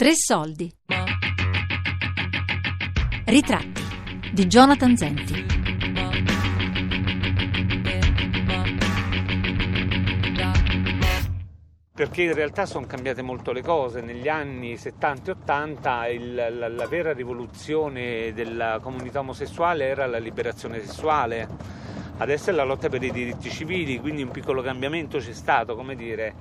[0.00, 0.72] Tre soldi.
[3.26, 3.82] Ritratti
[4.32, 5.44] di Jonathan Zenti.
[11.92, 14.00] perché in realtà sono cambiate molto le cose.
[14.00, 20.16] Negli anni 70 e 80 il, la, la, vera rivoluzione della comunità omosessuale era la
[20.16, 21.46] liberazione sessuale,
[22.16, 25.94] adesso è la lotta per i diritti civili, quindi un piccolo cambiamento c'è stato, come
[25.94, 26.34] dire,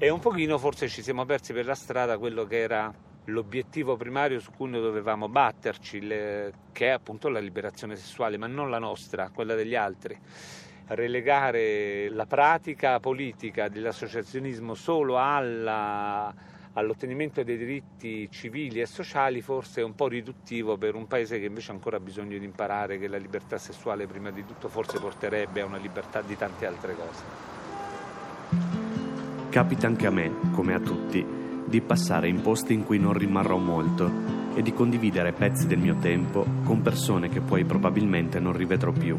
[0.00, 2.92] e un pochino forse ci siamo persi per la strada quello che era
[3.28, 8.46] l'obiettivo primario su cui noi dovevamo batterci, le, che è appunto la liberazione sessuale, ma
[8.46, 10.18] non la nostra, quella degli altri
[10.88, 16.32] relegare la pratica politica dell'associazionismo solo alla,
[16.72, 21.46] all'ottenimento dei diritti civili e sociali forse è un po' riduttivo per un paese che
[21.46, 25.60] invece ha ancora bisogno di imparare che la libertà sessuale prima di tutto forse porterebbe
[25.60, 27.22] a una libertà di tante altre cose.
[29.50, 31.37] Capita anche a me, come a tutti,
[31.68, 34.10] di passare in posti in cui non rimarrò molto
[34.54, 39.16] e di condividere pezzi del mio tempo con persone che poi probabilmente non rivedrò più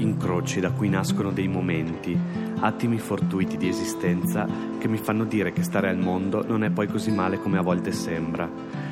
[0.00, 2.18] incroci da cui nascono dei momenti,
[2.60, 4.46] attimi fortuiti di esistenza
[4.78, 7.62] che mi fanno dire che stare al mondo non è poi così male come a
[7.62, 8.48] volte sembra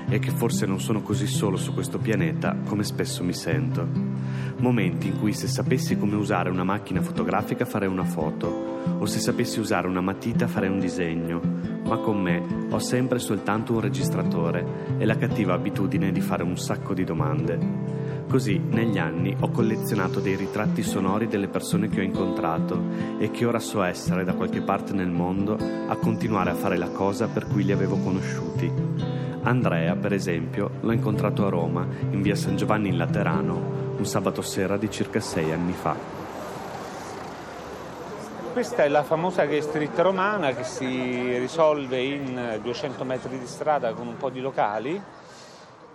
[0.08, 3.86] e che forse non sono così solo su questo pianeta come spesso mi sento.
[4.58, 9.18] Momenti in cui se sapessi come usare una macchina fotografica farei una foto o se
[9.18, 11.40] sapessi usare una matita farei un disegno,
[11.88, 16.56] ma con me ho sempre soltanto un registratore e la cattiva abitudine di fare un
[16.58, 17.96] sacco di domande.
[18.28, 22.78] Così, negli anni, ho collezionato dei ritratti sonori delle persone che ho incontrato
[23.18, 26.90] e che ora so essere da qualche parte nel mondo a continuare a fare la
[26.90, 28.70] cosa per cui li avevo conosciuti.
[29.44, 34.42] Andrea, per esempio, l'ho incontrato a Roma, in via San Giovanni in Laterano, un sabato
[34.42, 36.27] sera di circa sei anni fa.
[38.58, 43.92] Questa è la famosa Gay Street romana che si risolve in 200 metri di strada
[43.92, 45.00] con un po' di locali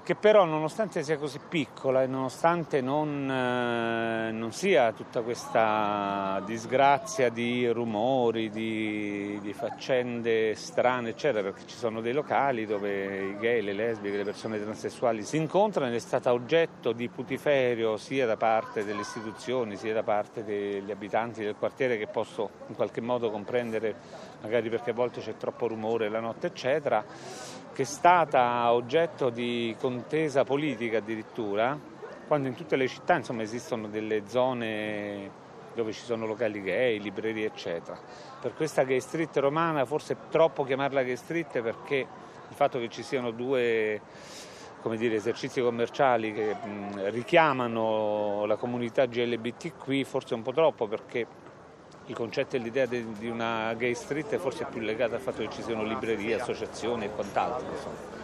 [0.03, 7.29] che però nonostante sia così piccola e nonostante non, eh, non sia tutta questa disgrazia
[7.29, 13.61] di rumori, di, di, faccende strane, eccetera, perché ci sono dei locali dove i gay,
[13.61, 18.35] le lesbiche, le persone transessuali si incontrano ed è stata oggetto di putiferio sia da
[18.35, 23.31] parte delle istituzioni sia da parte degli abitanti del quartiere che posso in qualche modo
[23.31, 23.95] comprendere,
[24.41, 29.75] magari perché a volte c'è troppo rumore la notte, eccetera che è stata oggetto di
[29.79, 31.77] contesa politica addirittura,
[32.27, 35.41] quando in tutte le città insomma, esistono delle zone
[35.73, 37.99] dove ci sono locali gay, librerie eccetera.
[38.39, 42.89] Per questa gay street romana forse è troppo chiamarla gay street perché il fatto che
[42.89, 43.99] ci siano due
[44.91, 50.87] dire, esercizi commerciali che mh, richiamano la comunità GLBT qui forse è un po' troppo
[50.87, 51.25] perché
[52.07, 55.49] il concetto e l'idea di una gay street è forse più legata al fatto che
[55.49, 57.69] ci siano librerie, associazioni e quant'altro.
[57.71, 58.21] Insomma.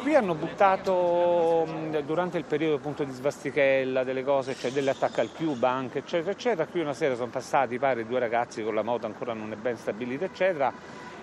[0.00, 1.66] Qui hanno buttato
[2.04, 6.30] durante il periodo appunto, di Svastichella delle cose, cioè delle attacche al Cube anche, eccetera,
[6.30, 6.66] eccetera.
[6.66, 9.76] Qui una sera sono passati, pare, due ragazzi con la moto ancora non è ben
[9.76, 10.72] stabilita, eccetera,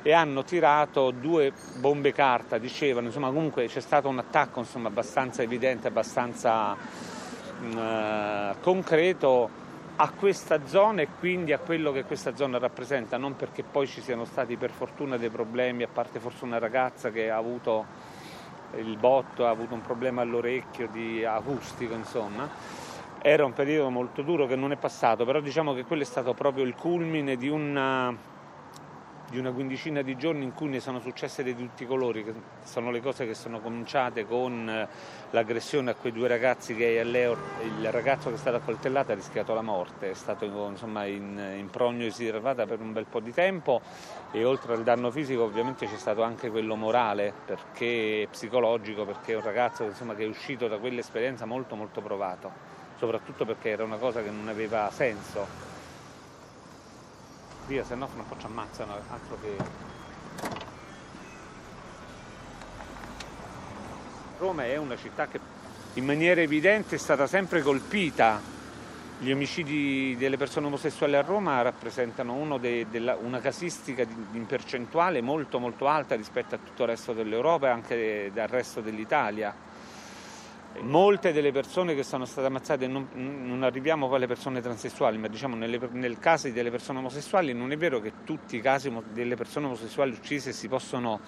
[0.04, 5.42] e hanno tirato due bombe carta, dicevano, insomma, comunque c'è stato un attacco insomma, abbastanza
[5.42, 6.78] evidente, abbastanza
[7.62, 9.66] eh, concreto
[10.00, 14.02] a questa zona e quindi a quello che questa zona rappresenta, non perché poi ci
[14.02, 17.86] siano stati per fortuna dei problemi, a parte forse una ragazza che ha avuto
[18.76, 22.48] il botto, ha avuto un problema all'orecchio di acustico, insomma.
[23.20, 26.34] Era un periodo molto duro che non è passato, però diciamo che quello è stato
[26.34, 28.16] proprio il culmine di una
[29.30, 32.34] di una quindicina di giorni in cui ne sono successe di tutti i colori, che
[32.64, 34.88] sono le cose che sono cominciate con eh,
[35.32, 37.36] l'aggressione a quei due ragazzi che Leo,
[37.78, 41.70] il ragazzo che è stato accoltellato ha rischiato la morte, è stato insomma, in, in
[41.70, 43.82] prognosi riservata per un bel po' di tempo
[44.32, 49.36] e oltre al danno fisico ovviamente c'è stato anche quello morale, perché psicologico, perché è
[49.36, 52.50] un ragazzo insomma, che è uscito da quell'esperienza molto molto provato,
[52.98, 55.67] soprattutto perché era una cosa che non aveva senso
[57.68, 59.58] via, se no poi ci ammazzano, altro che...
[64.40, 65.40] Roma è una città che
[65.96, 68.40] in maniera evidente è stata sempre colpita.
[69.20, 75.58] Gli omicidi delle persone omosessuali a Roma rappresentano de, della, una casistica in percentuale molto
[75.58, 79.67] molto alta rispetto a tutto il resto dell'Europa e anche dal resto dell'Italia
[80.82, 85.28] molte delle persone che sono state ammazzate, non, non arriviamo poi alle persone transessuali, ma
[85.28, 89.36] diciamo nelle, nel caso delle persone omosessuali non è vero che tutti i casi delle
[89.36, 91.20] persone omosessuali uccise si possono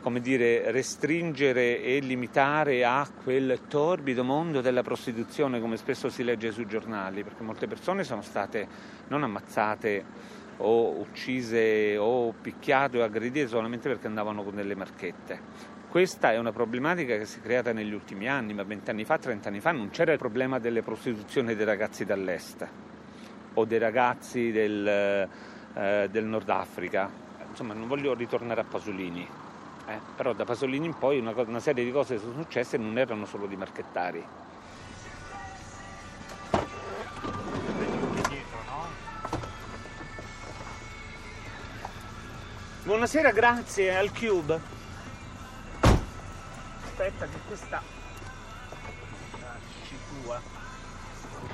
[0.00, 6.52] come dire, restringere e limitare a quel torbido mondo della prostituzione come spesso si legge
[6.52, 8.68] sui giornali, perché molte persone sono state
[9.08, 10.04] non ammazzate
[10.58, 15.75] o uccise o picchiate o aggredite solamente perché andavano con delle marchette.
[15.88, 19.60] Questa è una problematica che si è creata negli ultimi anni, ma vent'anni fa, trent'anni
[19.60, 22.68] fa non c'era il problema delle prostituzioni dei ragazzi dall'est
[23.54, 27.08] o dei ragazzi del, eh, del Nord Africa.
[27.48, 29.26] Insomma, non voglio ritornare a Pasolini,
[29.86, 32.98] eh, però da Pasolini in poi una, una serie di cose sono successe e non
[32.98, 34.24] erano solo di marchettari.
[42.84, 44.75] Buonasera, grazie al Cube.
[47.06, 47.82] Aspetta che questa.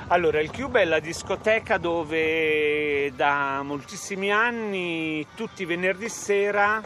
[0.07, 6.83] Allora, il Cube è la discoteca dove da moltissimi anni, tutti i venerdì sera,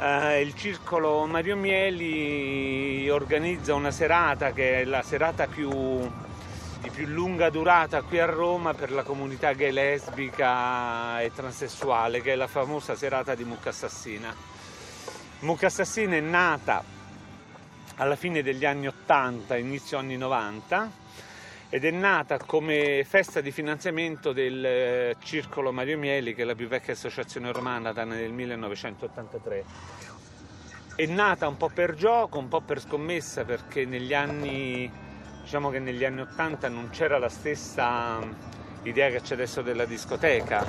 [0.00, 5.70] eh, il circolo Mario Mieli organizza una serata che è la serata più
[6.80, 12.32] di più lunga durata qui a Roma per la comunità gay lesbica e transessuale, che
[12.32, 14.34] è la famosa serata di Mucca Assassina.
[15.40, 16.91] Mucca Assassina è nata
[17.96, 20.90] alla fine degli anni 80, inizio anni 90
[21.68, 26.54] ed è nata come festa di finanziamento del eh, Circolo Mario Mieli, che è la
[26.54, 29.64] più vecchia associazione romana nel 1983.
[30.94, 34.90] È nata un po' per gioco, un po' per scommessa, perché negli anni
[35.42, 38.20] Diciamo che negli anni Ottanta non c'era la stessa
[38.84, 40.64] idea che c'è adesso della discoteca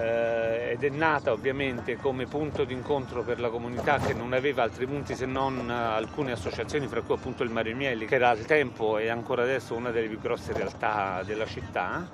[0.00, 4.86] eh, ed è nata ovviamente come punto d'incontro per la comunità che non aveva altri
[4.86, 8.98] punti se non alcune associazioni, fra cui appunto il Mario Mieli, che era al tempo
[8.98, 12.08] e ancora adesso una delle più grosse realtà della città.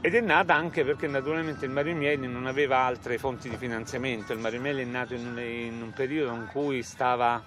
[0.00, 4.32] Ed è nata anche perché naturalmente il Mario Mieli non aveva altre fonti di finanziamento,
[4.32, 7.40] il Mario Mieli è nato in un, in un periodo in cui stava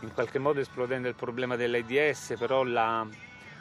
[0.00, 3.06] in qualche modo esplodendo il problema dell'AIDS, però la,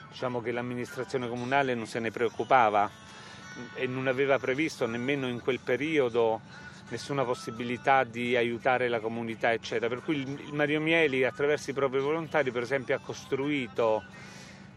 [0.09, 2.89] diciamo che l'amministrazione comunale non se ne preoccupava
[3.73, 6.41] e non aveva previsto nemmeno in quel periodo
[6.89, 9.87] nessuna possibilità di aiutare la comunità, eccetera.
[9.87, 14.03] Per cui il Mario Mieli, attraverso i propri volontari, per esempio, ha costruito,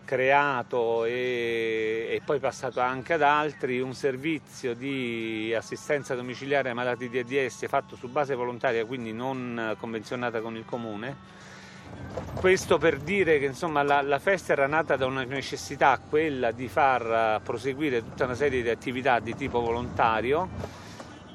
[0.06, 7.10] creato e, e poi passato anche ad altri un servizio di assistenza domiciliare ai malati
[7.10, 11.44] di AIDS fatto su base volontaria, quindi non convenzionata con il comune
[12.34, 16.68] questo per dire che insomma, la, la, festa era nata da una necessità, quella di
[16.68, 20.48] far proseguire tutta una serie di attività di tipo volontario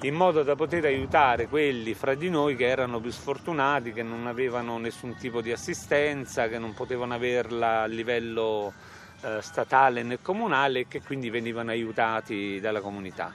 [0.03, 4.25] in modo da poter aiutare quelli fra di noi che erano più sfortunati, che non
[4.25, 8.73] avevano nessun tipo di assistenza, che non potevano averla a livello
[9.21, 13.31] eh, statale né comunale e che quindi venivano aiutati dalla comunità.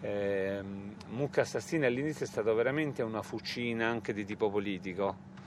[0.00, 0.60] Eh,
[1.08, 5.37] Mucca Assassini all'inizio è stata veramente una fucina anche di tipo politico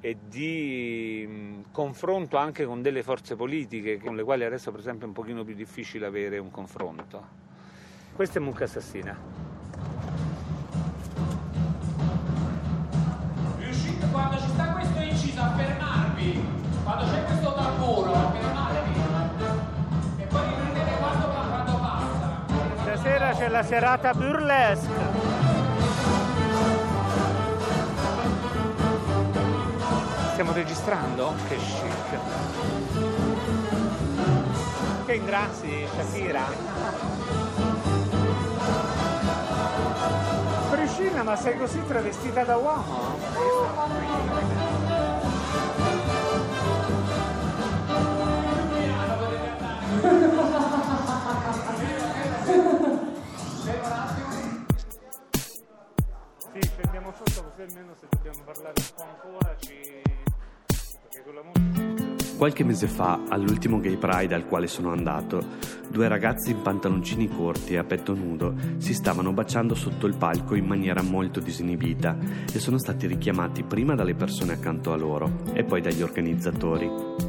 [0.00, 5.04] e di mh, confronto anche con delle forze politiche con le quali adesso per esempio
[5.04, 7.38] è un pochino più difficile avere un confronto.
[8.14, 9.16] Questa è Mucca Assassina.
[13.58, 16.44] Riuscite quando ci sta questo inciso a fermarvi,
[16.82, 19.00] quando c'è questo tamburo a fermarvi
[20.18, 22.44] e poi riprendete quando, quando passa.
[22.82, 25.09] Stasera c'è la serata burlesque.
[30.40, 31.34] Stiamo registrando?
[31.48, 32.18] Che chic.
[35.04, 36.44] Che ingrassi, Shakira.
[40.70, 43.18] Priscilla, ma sei così travestita da uomo?
[62.40, 65.44] Qualche mese fa, all'ultimo Gay Pride al quale sono andato,
[65.90, 70.54] due ragazzi in pantaloncini corti e a petto nudo si stavano baciando sotto il palco
[70.54, 72.16] in maniera molto disinibita
[72.52, 76.88] e sono stati richiamati prima dalle persone accanto a loro e poi dagli organizzatori.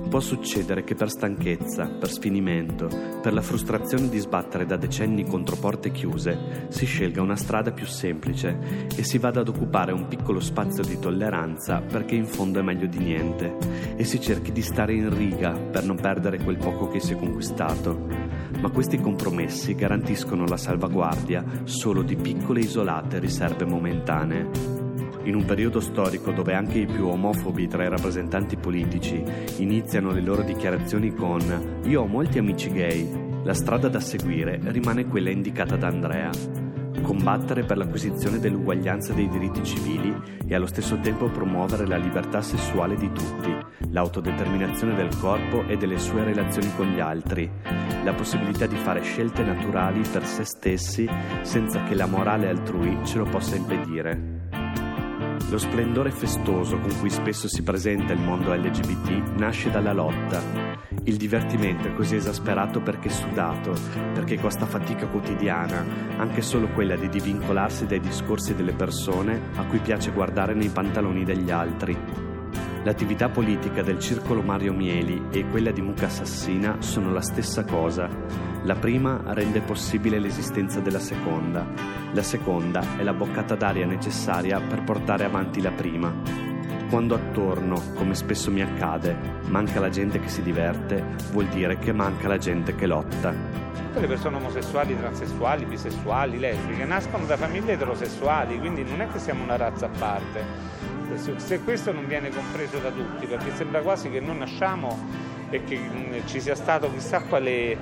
[0.09, 2.87] Può succedere che per stanchezza, per sfinimento,
[3.21, 7.85] per la frustrazione di sbattere da decenni contro porte chiuse, si scelga una strada più
[7.85, 12.61] semplice e si vada ad occupare un piccolo spazio di tolleranza perché in fondo è
[12.61, 13.55] meglio di niente
[13.95, 17.17] e si cerchi di stare in riga per non perdere quel poco che si è
[17.17, 18.07] conquistato,
[18.59, 24.49] ma questi compromessi garantiscono la salvaguardia solo di piccole isolate riserve momentanee.
[25.23, 29.23] In un periodo storico dove anche i più omofobi tra i rappresentanti politici
[29.57, 35.07] iniziano le loro dichiarazioni con Io ho molti amici gay, la strada da seguire rimane
[35.07, 36.29] quella indicata da Andrea
[37.01, 40.13] combattere per l'acquisizione dell'uguaglianza dei diritti civili
[40.47, 43.60] e allo stesso tempo promuovere la libertà sessuale di tutti,
[43.91, 47.49] l'autodeterminazione del corpo e delle sue relazioni con gli altri,
[48.03, 51.07] la possibilità di fare scelte naturali per se stessi
[51.41, 54.39] senza che la morale altrui ce lo possa impedire.
[55.49, 60.41] Lo splendore festoso con cui spesso si presenta il mondo LGBT nasce dalla lotta.
[61.03, 63.73] Il divertimento è così esasperato perché sudato,
[64.13, 65.83] perché costa fatica quotidiana,
[66.15, 71.25] anche solo quella di divincolarsi dai discorsi delle persone a cui piace guardare nei pantaloni
[71.25, 72.30] degli altri.
[72.83, 78.09] L'attività politica del Circolo Mario Mieli e quella di Mucca Assassina sono la stessa cosa.
[78.63, 81.63] La prima rende possibile l'esistenza della seconda.
[82.11, 86.11] La seconda è la boccata d'aria necessaria per portare avanti la prima.
[86.89, 89.15] Quando attorno, come spesso mi accade,
[89.49, 93.31] manca la gente che si diverte, vuol dire che manca la gente che lotta.
[93.31, 99.19] Tutte le persone omosessuali, transessuali, bisessuali, lesbiche nascono da famiglie eterosessuali, quindi non è che
[99.19, 100.89] siamo una razza a parte.
[101.17, 104.97] Se questo non viene compreso da tutti, perché sembra quasi che non nasciamo
[105.49, 105.79] e che
[106.25, 107.77] ci sia stato chissà quale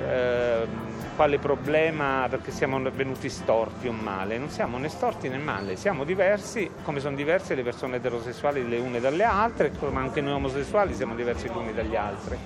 [0.00, 0.88] eh,
[1.20, 4.38] quale problema perché siamo venuti storti o male.
[4.38, 8.78] Non siamo né storti né male, siamo diversi, come sono diverse le persone eterosessuali le
[8.78, 12.38] une dalle altre, come anche noi omosessuali siamo diversi gli uni dagli altri.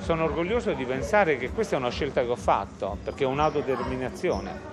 [0.00, 4.69] Sono orgoglioso di pensare che questa è una scelta che ho fatto, perché è un'autodeterminazione.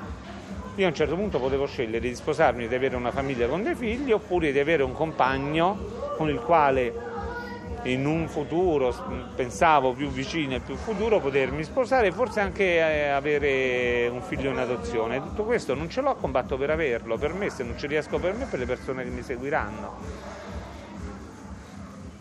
[0.77, 3.74] Io a un certo punto potevo scegliere di sposarmi, di avere una famiglia con dei
[3.74, 5.75] figli, oppure di avere un compagno
[6.15, 6.93] con il quale
[7.86, 8.93] in un futuro,
[9.36, 14.51] pensavo più vicino e più futuro, potermi sposare e forse anche eh, avere un figlio
[14.51, 15.19] in adozione.
[15.19, 18.36] Tutto questo non ce l'ho, combatto per averlo, per me, se non ci riesco per
[18.36, 20.57] me, per le persone che mi seguiranno.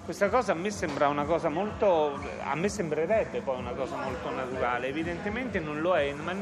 [0.06, 4.30] Questa cosa a me sembra una cosa molto, a me sembrerebbe poi una cosa molto
[4.30, 6.32] naturale, evidentemente non lo è, ma,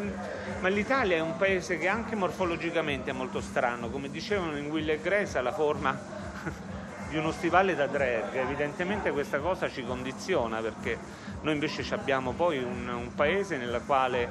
[0.61, 4.87] ma l'Italia è un paese che anche morfologicamente è molto strano, come dicevano in Will
[4.91, 5.99] e Grace, la forma
[7.09, 10.99] di uno stivale da drag, evidentemente questa cosa ci condiziona perché
[11.41, 14.31] noi invece abbiamo poi un, un paese nel quale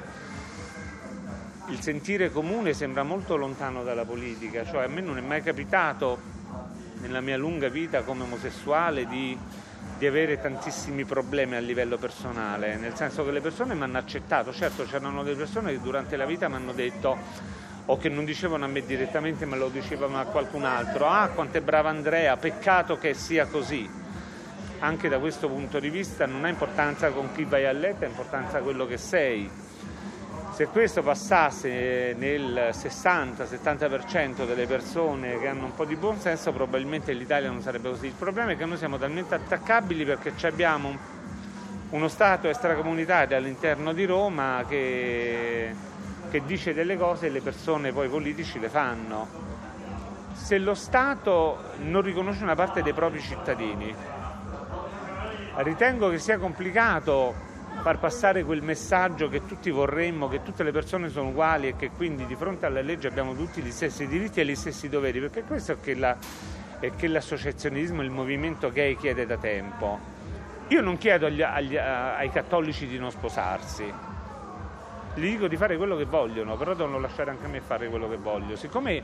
[1.70, 6.34] il sentire comune sembra molto lontano dalla politica, cioè a me non è mai capitato
[7.04, 9.38] nella mia lunga vita come omosessuale di,
[9.98, 14.52] di, avere tantissimi problemi a livello personale, nel senso che le persone mi hanno accettato,
[14.52, 17.18] certo c'erano delle persone che durante la vita mi hanno detto
[17.86, 21.58] o che non dicevano a me direttamente ma lo dicevano a qualcun altro, ah quanto
[21.58, 24.02] è brava Andrea, peccato che sia così.
[24.78, 28.08] Anche da questo punto di vista non ha importanza con chi vai a letto, ha
[28.08, 29.50] importanza quello che sei.
[30.54, 37.50] Se questo passasse nel 60-70% delle persone che hanno un po' di buonsenso, probabilmente l'Italia
[37.50, 38.06] non sarebbe così.
[38.06, 40.96] Il problema è che noi siamo talmente attaccabili perché abbiamo
[41.90, 45.74] uno Stato extracomunitario all'interno di Roma che
[46.34, 49.28] che dice delle cose e le persone poi politici le fanno.
[50.32, 53.94] Se lo Stato non riconosce una parte dei propri cittadini,
[55.58, 57.53] ritengo che sia complicato
[57.84, 61.90] far passare quel messaggio che tutti vorremmo, che tutte le persone sono uguali e che
[61.90, 65.42] quindi di fronte alla legge abbiamo tutti gli stessi diritti e gli stessi doveri, perché
[65.42, 66.16] questo è che, la,
[66.80, 69.98] è che l'associazionismo, il movimento gay chiede da tempo.
[70.68, 73.84] Io non chiedo agli, agli, ai cattolici di non sposarsi,
[75.16, 78.08] gli dico di fare quello che vogliono, però devono lasciare anche a me fare quello
[78.08, 78.56] che voglio.
[78.56, 79.02] Siccome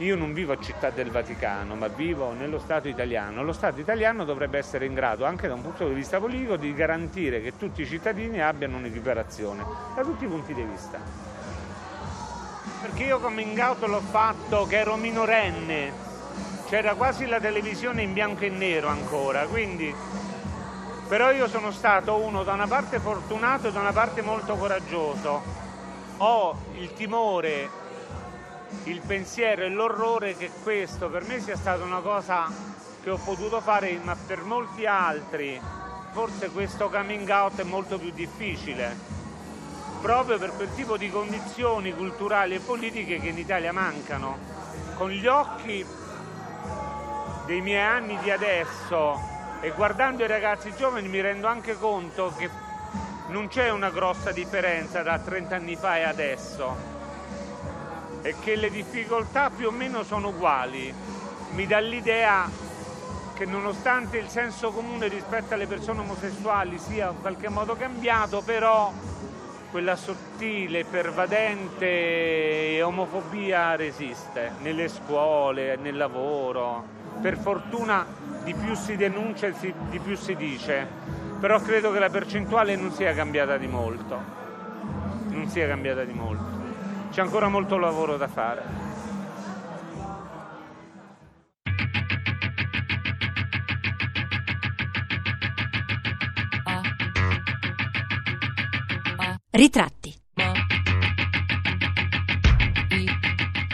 [0.00, 4.24] io non vivo a Città del Vaticano, ma vivo nello Stato italiano, lo Stato italiano
[4.24, 7.82] dovrebbe essere in grado, anche da un punto di vista politico, di garantire che tutti
[7.82, 9.62] i cittadini abbiano un'equiparazione,
[9.94, 10.98] da tutti i punti di vista.
[12.80, 15.92] Perché io coming out l'ho fatto che ero minorenne,
[16.68, 19.94] c'era quasi la televisione in bianco e nero ancora, quindi
[21.08, 25.42] però io sono stato uno da una parte fortunato e da una parte molto coraggioso.
[26.18, 27.79] Ho il timore,
[28.84, 32.48] il pensiero e l'orrore che questo per me sia stata una cosa
[33.02, 35.60] che ho potuto fare, ma per molti altri
[36.12, 38.96] forse questo coming out è molto più difficile,
[40.00, 44.58] proprio per quel tipo di condizioni culturali e politiche che in Italia mancano.
[44.94, 45.84] Con gli occhi
[47.46, 49.18] dei miei anni di adesso
[49.60, 52.50] e guardando i ragazzi giovani mi rendo anche conto che
[53.28, 56.99] non c'è una grossa differenza da 30 anni fa e adesso
[58.22, 60.92] e che le difficoltà più o meno sono uguali.
[61.52, 62.48] Mi dà l'idea
[63.34, 68.92] che nonostante il senso comune rispetto alle persone omosessuali sia in qualche modo cambiato, però
[69.70, 76.84] quella sottile, pervadente omofobia resiste nelle scuole, nel lavoro.
[77.20, 78.04] Per fortuna
[78.44, 79.54] di più si denuncia e
[79.88, 80.86] di più si dice,
[81.38, 84.20] però credo che la percentuale non sia cambiata di molto,
[85.28, 86.49] non sia cambiata di molto
[87.10, 88.88] c'è ancora molto lavoro da fare.
[99.50, 100.14] Ritratti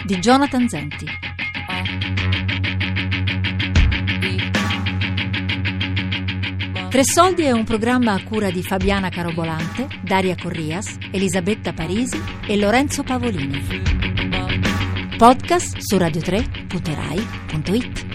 [0.05, 1.26] di Jonathan Zenti.
[6.97, 12.57] Tre Soldi è un programma a cura di Fabiana Carobolante, Daria Corrias, Elisabetta Parisi e
[12.57, 13.63] Lorenzo Pavolini.
[15.19, 18.06] Podcast su radio3.rai.it.